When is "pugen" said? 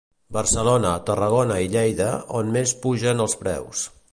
2.87-3.25